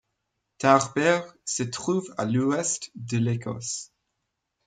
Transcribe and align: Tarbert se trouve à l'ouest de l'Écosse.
Tarbert 0.57 1.31
se 1.45 1.61
trouve 1.61 2.11
à 2.17 2.25
l'ouest 2.25 2.89
de 2.95 3.19
l'Écosse. 3.19 3.91